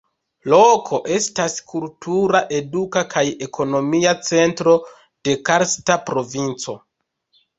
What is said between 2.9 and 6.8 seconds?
kaj ekonomia centro de Karsta provinco.